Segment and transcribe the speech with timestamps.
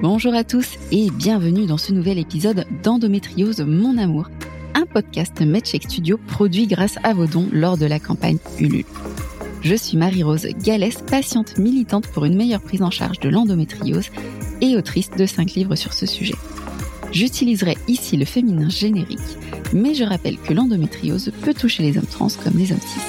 [0.00, 4.30] Bonjour à tous et bienvenue dans ce nouvel épisode d'Endométriose Mon Amour,
[4.74, 8.86] un podcast MedShake Studio produit grâce à vos dons lors de la campagne Ulule.
[9.60, 14.08] Je suis Marie-Rose Gallès, patiente militante pour une meilleure prise en charge de l'endométriose
[14.62, 16.36] et autrice de 5 livres sur ce sujet.
[17.12, 19.18] J'utiliserai ici le féminin générique,
[19.72, 23.00] mais je rappelle que l'endométriose peut toucher les hommes trans comme les hommes cis.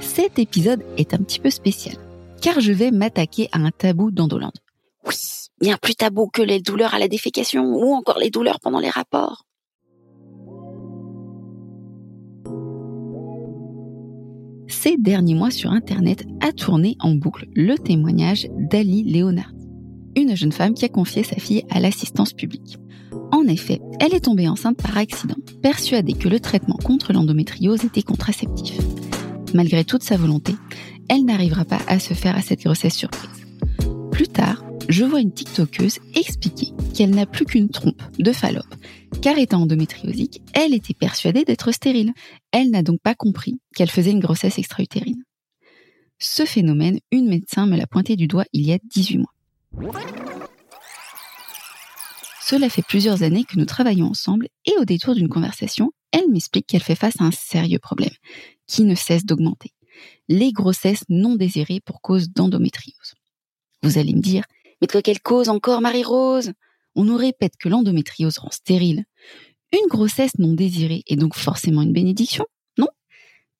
[0.00, 1.96] Cet épisode est un petit peu spécial,
[2.40, 4.58] car je vais m'attaquer à un tabou d'Endolande.
[5.06, 5.14] Oui,
[5.60, 8.90] bien plus tabou que les douleurs à la défécation ou encore les douleurs pendant les
[8.90, 9.44] rapports.
[14.68, 19.52] Ces derniers mois sur Internet a tourné en boucle le témoignage d'Ali Léonard
[20.16, 22.78] une jeune femme qui a confié sa fille à l'assistance publique.
[23.32, 28.02] En effet, elle est tombée enceinte par accident, persuadée que le traitement contre l'endométriose était
[28.02, 28.78] contraceptif.
[29.54, 30.54] Malgré toute sa volonté,
[31.08, 33.46] elle n'arrivera pas à se faire à cette grossesse surprise.
[34.10, 38.74] Plus tard, je vois une TikTokeuse expliquer qu'elle n'a plus qu'une trompe de Fallope,
[39.22, 42.12] car étant endométriosique, elle était persuadée d'être stérile.
[42.52, 45.22] Elle n'a donc pas compris qu'elle faisait une grossesse extra-utérine.
[46.18, 49.34] Ce phénomène, une médecin me l'a pointé du doigt il y a 18 mois.
[52.42, 56.66] Cela fait plusieurs années que nous travaillons ensemble et au détour d'une conversation, elle m'explique
[56.66, 58.14] qu'elle fait face à un sérieux problème
[58.66, 59.72] qui ne cesse d'augmenter.
[60.28, 63.14] Les grossesses non désirées pour cause d'endométriose.
[63.82, 64.44] Vous allez me dire,
[64.80, 66.52] mais de quelle cause encore, Marie-Rose?
[66.96, 69.04] On nous répète que l'endométriose rend stérile.
[69.72, 72.46] Une grossesse non désirée est donc forcément une bénédiction
[72.78, 72.88] Non?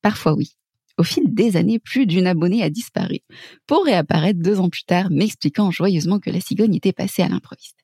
[0.02, 0.56] Parfois oui.
[1.00, 3.20] Au fil des années, plus d'une abonnée a disparu,
[3.66, 7.78] pour réapparaître deux ans plus tard, m'expliquant joyeusement que la cigogne était passée à l'improviste.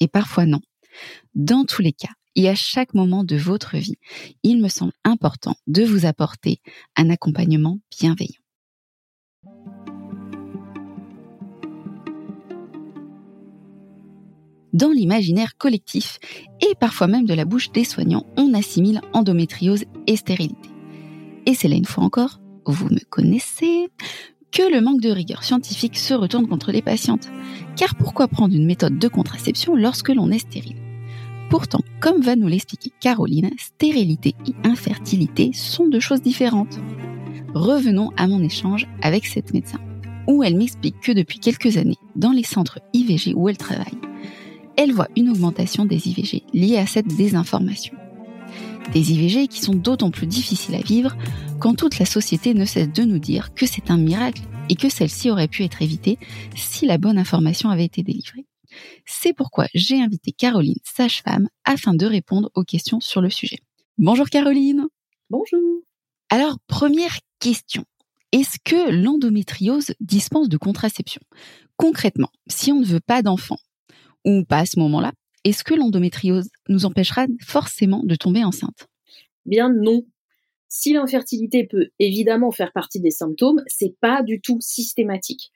[0.00, 0.60] Et parfois non.
[1.34, 3.98] Dans tous les cas, et à chaque moment de votre vie,
[4.42, 6.62] il me semble important de vous apporter
[6.96, 8.40] un accompagnement bienveillant.
[14.72, 16.18] Dans l'imaginaire collectif
[16.62, 20.70] et parfois même de la bouche des soignants, on assimile endométriose et stérilité.
[21.44, 23.88] Et c'est là une fois encore vous me connaissez,
[24.52, 27.30] que le manque de rigueur scientifique se retourne contre les patientes.
[27.76, 30.76] Car pourquoi prendre une méthode de contraception lorsque l'on est stérile?
[31.50, 36.78] Pourtant, comme va nous l'expliquer Caroline, stérilité et infertilité sont deux choses différentes.
[37.54, 39.78] Revenons à mon échange avec cette médecin,
[40.26, 43.98] où elle m'explique que depuis quelques années, dans les centres IVG où elle travaille,
[44.76, 47.94] elle voit une augmentation des IVG liée à cette désinformation.
[48.92, 51.16] Des IVG qui sont d'autant plus difficiles à vivre
[51.60, 54.88] quand toute la société ne cesse de nous dire que c'est un miracle et que
[54.88, 56.18] celle-ci aurait pu être évitée
[56.54, 58.46] si la bonne information avait été délivrée.
[59.06, 63.58] C'est pourquoi j'ai invité Caroline, sage-femme, afin de répondre aux questions sur le sujet.
[63.98, 64.86] Bonjour Caroline.
[65.30, 65.60] Bonjour.
[66.28, 67.84] Alors, première question.
[68.32, 71.20] Est-ce que l'endométriose dispense de contraception?
[71.76, 73.58] Concrètement, si on ne veut pas d'enfant,
[74.24, 75.12] ou pas à ce moment-là,
[75.44, 78.88] est-ce que l'endométriose nous empêchera forcément de tomber enceinte?
[79.44, 80.04] Bien non.
[80.68, 85.52] Si l'infertilité peut évidemment faire partie des symptômes, c'est pas du tout systématique.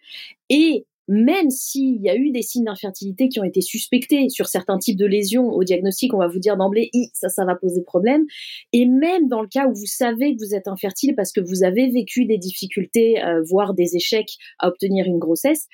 [0.50, 4.78] Et même s'il y a eu des signes d'infertilité qui ont été suspectés sur certains
[4.78, 8.26] types de lésions au diagnostic, on va vous dire d'emblée, ça, ça va poser problème.
[8.72, 11.62] Et même dans le cas où vous savez que vous êtes infertile parce que vous
[11.62, 15.69] avez vécu des difficultés, euh, voire des échecs à obtenir une grossesse,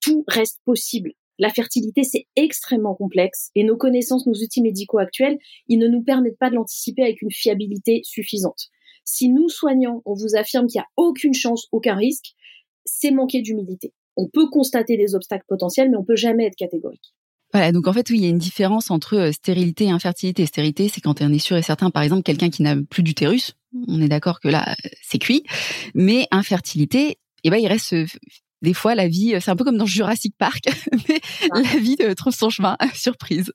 [0.00, 1.12] tout reste possible.
[1.38, 5.38] La fertilité, c'est extrêmement complexe et nos connaissances, nos outils médicaux actuels,
[5.68, 8.68] ils ne nous permettent pas de l'anticiper avec une fiabilité suffisante.
[9.04, 12.34] Si nous, soignants, on vous affirme qu'il n'y a aucune chance, aucun risque,
[12.84, 13.92] c'est manquer d'humilité.
[14.16, 17.14] On peut constater des obstacles potentiels, mais on peut jamais être catégorique.
[17.52, 20.46] Voilà, donc en fait, oui, il y a une différence entre euh, stérilité et infertilité.
[20.46, 23.54] Stérilité, c'est quand on est sûr et certain, par exemple, quelqu'un qui n'a plus d'utérus.
[23.88, 25.44] On est d'accord que là, c'est cuit.
[25.94, 27.94] Mais infertilité, eh ben, il reste
[28.62, 30.64] des fois, la vie, c'est un peu comme dans Jurassic Park,
[31.08, 31.20] mais
[31.52, 33.52] la vie euh, trouve son chemin, surprise.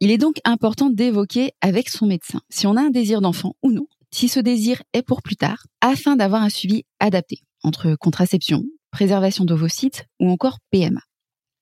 [0.00, 3.70] Il est donc important d'évoquer avec son médecin si on a un désir d'enfant ou
[3.70, 8.64] non, si ce désir est pour plus tard, afin d'avoir un suivi adapté entre contraception,
[8.90, 11.00] préservation d'ovocytes ou encore PMA.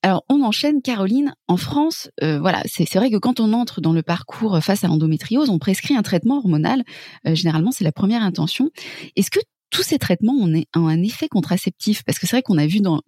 [0.03, 1.35] Alors on enchaîne, Caroline.
[1.49, 4.87] En France, euh, voilà, c'est vrai que quand on entre dans le parcours face à
[4.87, 6.85] l'endométriose, on prescrit un traitement hormonal.
[7.27, 8.71] Euh, généralement, c'est la première intention.
[9.17, 9.41] Est-ce que
[9.71, 13.03] tous ces traitements ont un effet contraceptif Parce que c'est vrai qu'on a vu dans,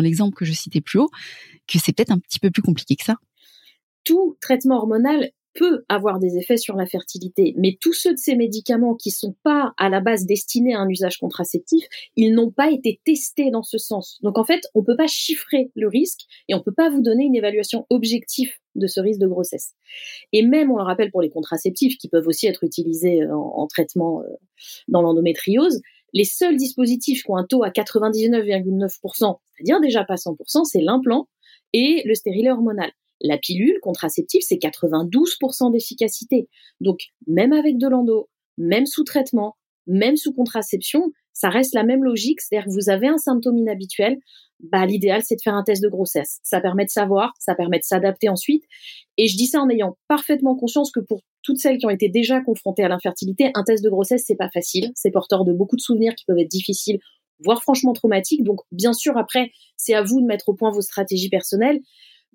[0.00, 1.10] l'exemple que je citais plus haut
[1.66, 3.16] que c'est peut-être un petit peu plus compliqué que ça.
[4.04, 8.36] Tout traitement hormonal peut avoir des effets sur la fertilité, mais tous ceux de ces
[8.36, 11.84] médicaments qui sont pas à la base destinés à un usage contraceptif,
[12.16, 14.18] ils n'ont pas été testés dans ce sens.
[14.22, 17.24] Donc en fait, on peut pas chiffrer le risque et on peut pas vous donner
[17.24, 19.74] une évaluation objective de ce risque de grossesse.
[20.32, 23.66] Et même, on le rappelle pour les contraceptifs qui peuvent aussi être utilisés euh, en,
[23.66, 24.28] traitement euh,
[24.88, 25.82] dans l'endométriose,
[26.12, 31.28] les seuls dispositifs qui ont un taux à 99,9%, c'est-à-dire déjà pas 100%, c'est l'implant
[31.72, 32.90] et le stérilet hormonal.
[33.20, 36.48] La pilule contraceptive, c'est 92% d'efficacité.
[36.80, 38.28] Donc, même avec de l'endo,
[38.58, 39.56] même sous traitement,
[39.86, 42.40] même sous contraception, ça reste la même logique.
[42.40, 44.18] C'est-à-dire que vous avez un symptôme inhabituel,
[44.60, 46.38] bah, l'idéal, c'est de faire un test de grossesse.
[46.42, 48.64] Ça permet de savoir, ça permet de s'adapter ensuite.
[49.18, 52.08] Et je dis ça en ayant parfaitement conscience que pour toutes celles qui ont été
[52.08, 54.92] déjà confrontées à l'infertilité, un test de grossesse, c'est pas facile.
[54.94, 56.98] C'est porteur de beaucoup de souvenirs qui peuvent être difficiles,
[57.40, 58.44] voire franchement traumatiques.
[58.44, 61.80] Donc, bien sûr, après, c'est à vous de mettre au point vos stratégies personnelles.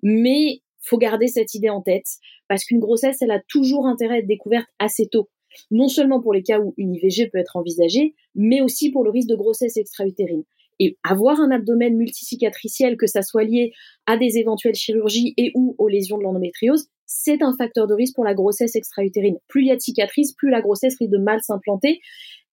[0.02, 2.06] Mais faut garder cette idée en tête
[2.48, 5.28] parce qu'une grossesse, elle a toujours intérêt à être découverte assez tôt.
[5.70, 9.10] Non seulement pour les cas où une IVG peut être envisagée, mais aussi pour le
[9.10, 10.44] risque de grossesse extra-utérine.
[10.80, 13.72] Et avoir un abdomen multicicatriciel, que ça soit lié
[14.06, 18.14] à des éventuelles chirurgies et ou aux lésions de l'endométriose, c'est un facteur de risque
[18.14, 19.38] pour la grossesse extra-utérine.
[19.48, 22.00] Plus il y a de cicatrices, plus la grossesse risque de mal s'implanter.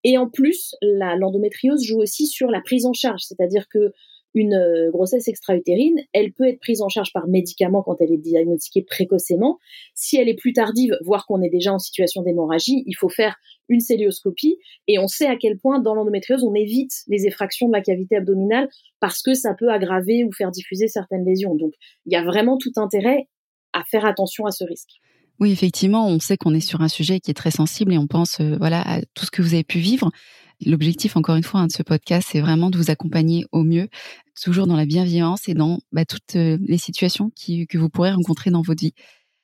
[0.04, 3.92] Et en plus, l'endométriose joue aussi sur la prise en charge, c'est-à-dire que
[4.36, 8.18] une euh, grossesse extra-utérine, elle peut être prise en charge par médicament quand elle est
[8.18, 9.58] diagnostiquée précocement.
[9.96, 13.38] Si elle est plus tardive, voire qu'on est déjà en situation d'hémorragie, il faut faire
[13.70, 17.74] une célioscopie et on sait à quel point dans l'endométriose on évite les effractions de
[17.74, 21.56] la cavité abdominale parce que ça peut aggraver ou faire diffuser certaines lésions.
[21.56, 21.74] Donc
[22.06, 23.28] il y a vraiment tout intérêt
[23.74, 25.00] à faire attention à ce risque.
[25.40, 28.08] Oui, effectivement, on sait qu'on est sur un sujet qui est très sensible et on
[28.08, 30.12] pense euh, voilà à tout ce que vous avez pu vivre.
[30.66, 33.90] L'objectif, encore une fois, hein, de ce podcast, c'est vraiment de vous accompagner au mieux,
[34.42, 38.52] toujours dans la bienveillance et dans bah, toutes euh, les situations que vous pourrez rencontrer
[38.52, 38.94] dans votre vie.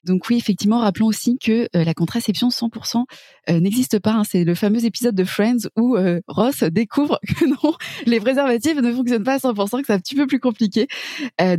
[0.03, 3.03] Donc oui, effectivement, rappelons aussi que euh, la contraception 100%
[3.49, 4.13] euh, n'existe pas.
[4.13, 4.23] Hein.
[4.23, 5.95] C'est le fameux épisode de Friends où
[6.27, 7.75] Ross découvre que non,
[8.07, 10.87] les préservatifs ne fonctionnent pas à 100%, que c'est un petit peu plus compliqué.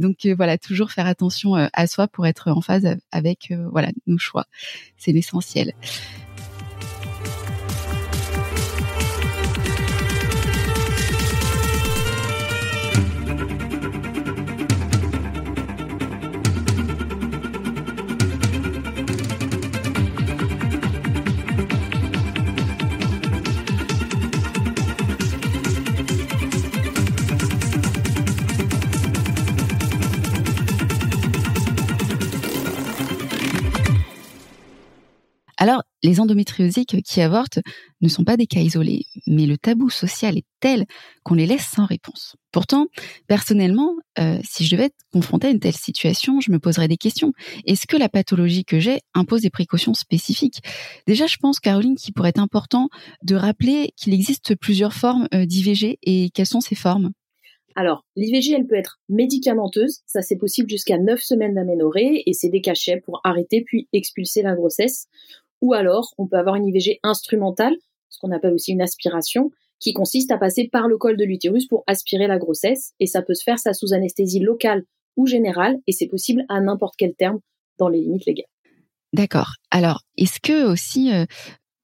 [0.00, 4.46] donc voilà, toujours faire attention à soi pour être en phase avec voilà nos choix.
[4.96, 5.72] C'est l'essentiel.
[36.02, 37.60] Les endométriosiques qui avortent
[38.00, 40.86] ne sont pas des cas isolés, mais le tabou social est tel
[41.22, 42.36] qu'on les laisse sans réponse.
[42.50, 42.86] Pourtant,
[43.26, 46.96] personnellement, euh, si je devais être confrontée à une telle situation, je me poserais des
[46.96, 47.32] questions.
[47.66, 50.60] Est-ce que la pathologie que j'ai impose des précautions spécifiques?
[51.06, 52.88] Déjà, je pense, Caroline, qu'il pourrait être important
[53.22, 57.12] de rappeler qu'il existe plusieurs formes euh, d'IVG et quelles sont ces formes?
[57.74, 62.50] Alors, l'IVG, elle peut être médicamenteuse, ça c'est possible jusqu'à 9 semaines d'aménorrhée, et c'est
[62.50, 65.06] des cachets pour arrêter puis expulser la grossesse.
[65.62, 67.74] Ou alors, on peut avoir une IVG instrumentale,
[68.10, 69.50] ce qu'on appelle aussi une aspiration,
[69.80, 73.22] qui consiste à passer par le col de l'utérus pour aspirer la grossesse, et ça
[73.22, 74.84] peut se faire ça sous anesthésie locale
[75.16, 77.38] ou générale, et c'est possible à n'importe quel terme
[77.78, 78.46] dans les limites légales.
[79.12, 79.54] D'accord.
[79.70, 81.26] Alors, est-ce que aussi euh,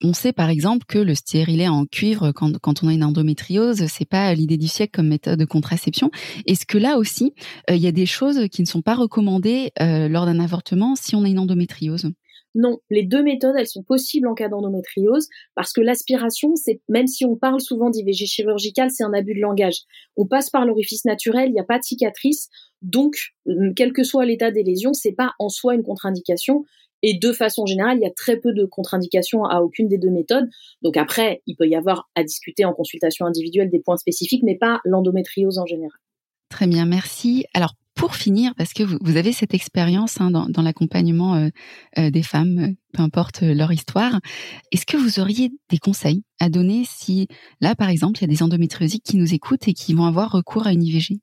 [0.02, 4.08] on sait par exemple que le stérilet en cuivre, quand, on a une endométriose, c'est
[4.08, 6.10] pas l'idée du siècle comme méthode de contraception?
[6.46, 7.34] Est-ce que là aussi,
[7.68, 10.94] euh, il y a des choses qui ne sont pas recommandées euh, lors d'un avortement
[10.94, 12.12] si on a une endométriose?
[12.54, 17.06] Non, les deux méthodes, elles sont possibles en cas d'endométriose parce que l'aspiration, c'est même
[17.06, 19.82] si on parle souvent d'IVG chirurgicale, c'est un abus de langage.
[20.16, 22.48] On passe par l'orifice naturel, il n'y a pas de cicatrice,
[22.82, 26.64] donc euh, quel que soit l'état des lésions, c'est pas en soi une contre-indication.
[27.02, 30.10] Et de façon générale, il y a très peu de contre-indications à aucune des deux
[30.10, 30.48] méthodes.
[30.82, 34.56] Donc après, il peut y avoir à discuter en consultation individuelle des points spécifiques, mais
[34.56, 35.96] pas l'endométriose en général.
[36.48, 37.44] Très bien, merci.
[37.54, 41.48] Alors pour finir, parce que vous, avez cette expérience hein, dans, l'accompagnement euh,
[41.98, 44.20] euh, des femmes, euh, peu importe leur histoire,
[44.72, 47.26] est-ce que vous auriez des conseils à donner si
[47.60, 50.30] là, par exemple, il y a des endométriosiques qui nous écoutent et qui vont avoir
[50.30, 51.18] recours à une IVG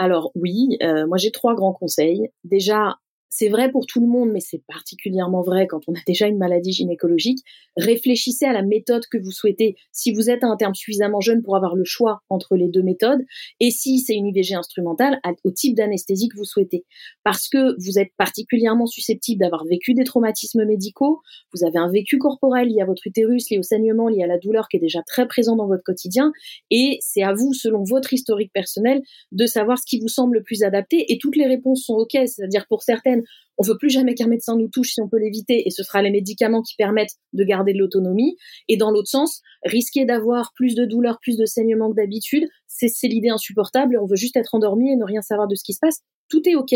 [0.00, 2.28] alors oui, moi j'ai trois grands conseils.
[2.44, 2.98] Déjà,
[3.30, 6.38] c'est vrai pour tout le monde, mais c'est particulièrement vrai quand on a déjà une
[6.38, 7.40] maladie gynécologique.
[7.76, 9.76] Réfléchissez à la méthode que vous souhaitez.
[9.92, 12.82] Si vous êtes à un terme suffisamment jeune pour avoir le choix entre les deux
[12.82, 13.20] méthodes,
[13.60, 16.84] et si c'est une IVG instrumentale, au type d'anesthésie que vous souhaitez.
[17.24, 21.20] Parce que vous êtes particulièrement susceptible d'avoir vécu des traumatismes médicaux,
[21.54, 24.38] vous avez un vécu corporel lié à votre utérus, lié au saignement, lié à la
[24.38, 26.32] douleur qui est déjà très présent dans votre quotidien,
[26.70, 30.42] et c'est à vous, selon votre historique personnel, de savoir ce qui vous semble le
[30.42, 33.26] plus adapté, et toutes les réponses sont OK, c'est-à-dire pour certaines, semaines.
[33.60, 36.00] On veut plus jamais qu'un médecin nous touche si on peut l'éviter et ce sera
[36.00, 38.36] les médicaments qui permettent de garder de l'autonomie.
[38.68, 43.08] Et dans l'autre sens, risquer d'avoir plus de douleurs, plus de saignements que d'habitude, c'est
[43.08, 45.80] l'idée insupportable on veut juste être endormi et ne rien savoir de ce qui se
[45.80, 46.00] passe.
[46.28, 46.74] Tout est OK,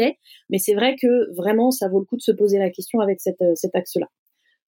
[0.50, 3.20] mais c'est vrai que vraiment, ça vaut le coup de se poser la question avec
[3.40, 4.08] euh, cet axe-là.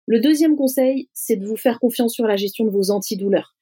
[0.05, 3.55] Le deuxième conseil, c'est de vous faire confiance sur la gestion de vos antidouleurs.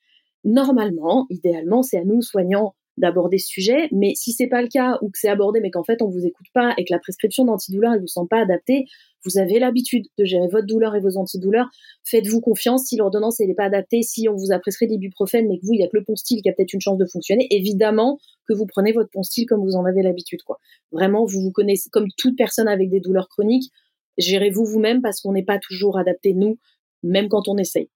[0.44, 4.98] Normalement, idéalement, c'est à nous, soignants, d'aborder ce sujet, mais si c'est pas le cas
[5.02, 7.46] ou que c'est abordé mais qu'en fait on vous écoute pas et que la prescription
[7.46, 8.86] d'antidouleur ne vous semble pas adaptée,
[9.24, 11.70] vous avez l'habitude de gérer votre douleur et vos antidouleurs,
[12.04, 15.58] faites-vous confiance si l'ordonnance n'est pas adaptée, si on vous a prescrit des ibuprofène mais
[15.58, 17.48] que vous il y a que le Ponstil qui a peut-être une chance de fonctionner,
[17.50, 20.60] évidemment que vous prenez votre Ponstil comme vous en avez l'habitude quoi.
[20.92, 23.72] Vraiment, vous vous connaissez comme toute personne avec des douleurs chroniques,
[24.18, 26.58] gérez-vous vous-même parce qu'on n'est pas toujours adapté nous
[27.04, 27.90] même quand on essaye.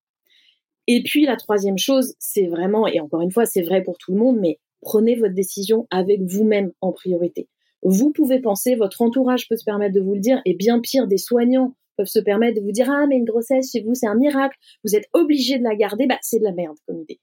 [0.86, 4.12] Et puis la troisième chose, c'est vraiment, et encore une fois, c'est vrai pour tout
[4.12, 7.48] le monde, mais prenez votre décision avec vous-même en priorité.
[7.82, 11.08] Vous pouvez penser, votre entourage peut se permettre de vous le dire, et bien pire,
[11.08, 14.06] des soignants peuvent se permettre de vous dire ah mais une grossesse chez vous c'est
[14.06, 17.20] un miracle, vous êtes obligé de la garder, bah c'est de la merde comme idée.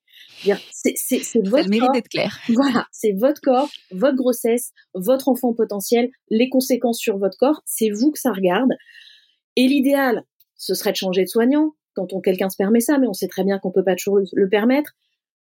[0.71, 2.37] C'est votre mérite d'être clair.
[2.49, 7.91] Voilà, c'est votre corps, votre grossesse, votre enfant potentiel, les conséquences sur votre corps, c'est
[7.91, 8.71] vous que ça regarde.
[9.55, 10.23] Et l'idéal,
[10.55, 13.27] ce serait de changer de soignant quand on quelqu'un se permet ça, mais on sait
[13.27, 14.95] très bien qu'on peut pas toujours le permettre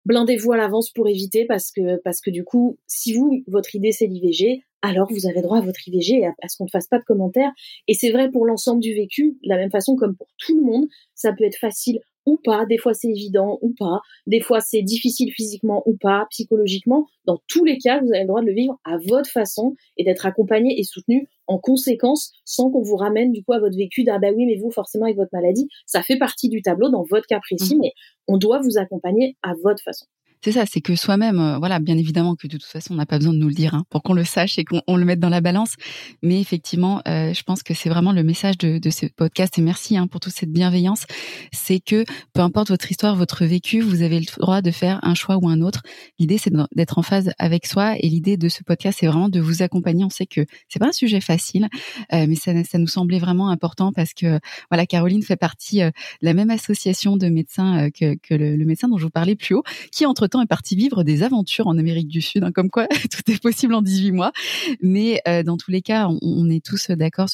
[0.05, 3.93] blindez-vous à l'avance pour éviter parce que parce que du coup, si vous votre idée
[3.93, 6.89] c'est l'IVG, alors vous avez droit à votre IVG et à, ce qu'on ne fasse
[6.89, 7.53] pas de commentaires.
[7.89, 10.63] Et c'est vrai pour l'ensemble du vécu, de la même façon comme pour tout le
[10.63, 12.01] monde, ça peut être facile
[12.31, 16.27] ou pas, des fois c'est évident ou pas, des fois c'est difficile physiquement ou pas,
[16.31, 17.07] psychologiquement.
[17.27, 20.05] Dans tous les cas, vous avez le droit de le vivre à votre façon et
[20.05, 24.05] d'être accompagné et soutenu en conséquence sans qu'on vous ramène du coup à votre vécu
[24.05, 27.03] d'un bah oui mais vous forcément avec votre maladie, ça fait partie du tableau dans
[27.03, 27.81] votre cas précis, mmh.
[27.81, 27.93] mais
[28.29, 30.07] on doit vous accompagner à votre façon
[30.43, 33.05] c'est ça, c'est que soi-même, euh, voilà, bien évidemment que de toute façon, on n'a
[33.05, 35.21] pas besoin de nous le dire hein, pour qu'on le sache et qu'on le mette
[35.21, 35.75] dans la balance.
[36.23, 39.59] Mais effectivement, euh, je pense que c'est vraiment le message de, de ce podcast.
[39.59, 41.05] Et merci hein, pour toute cette bienveillance.
[41.53, 45.15] C'est que peu importe votre histoire, votre vécu, vous avez le droit de faire un
[45.15, 45.83] choix ou un autre.
[46.19, 47.97] L'idée, c'est d'être en phase avec soi.
[47.99, 50.05] Et l'idée de ce podcast, c'est vraiment de vous accompagner.
[50.05, 51.69] On sait que c'est pas un sujet facile,
[52.15, 55.93] euh, mais ça, ça, nous semblait vraiment important parce que voilà, Caroline fait partie de
[56.23, 59.55] la même association de médecins que, que le, le médecin dont je vous parlais plus
[59.55, 62.71] haut, qui entre temps est parti vivre des aventures en Amérique du Sud, hein, comme
[62.71, 64.33] quoi tout est possible en 18 mois.
[64.81, 67.29] Mais euh, dans tous les cas, on, est tous d'accord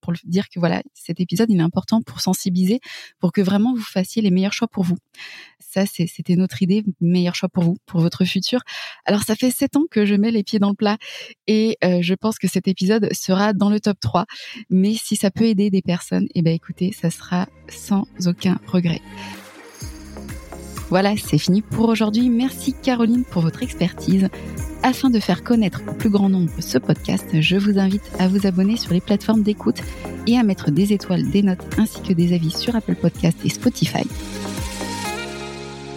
[0.00, 2.80] pour dire que voilà, cet épisode il est important pour sensibiliser,
[3.20, 4.96] pour que vraiment vous fassiez les meilleurs choix pour vous.
[5.60, 8.60] Ça, c'était notre idée, meilleur choix pour vous, pour votre futur.
[9.04, 10.96] Alors ça fait sept ans que je mets les pieds dans le plat
[11.46, 14.26] et euh, je pense que cet épisode sera dans le top 3.
[14.70, 19.00] Mais si ça peut aider des personnes, eh ben écoutez, ça sera sans aucun regret.
[20.90, 22.30] Voilà, c'est fini pour aujourd'hui.
[22.30, 24.28] Merci Caroline pour votre expertise.
[24.82, 28.46] Afin de faire connaître au plus grand nombre ce podcast, je vous invite à vous
[28.46, 29.82] abonner sur les plateformes d'écoute
[30.26, 33.50] et à mettre des étoiles, des notes ainsi que des avis sur Apple Podcast et
[33.50, 34.06] Spotify.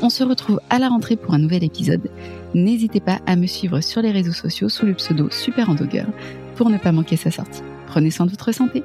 [0.01, 2.10] On se retrouve à la rentrée pour un nouvel épisode.
[2.53, 6.07] N'hésitez pas à me suivre sur les réseaux sociaux sous le pseudo Super Endogueur
[6.55, 7.62] pour ne pas manquer sa sortie.
[7.88, 8.83] Prenez soin de votre santé.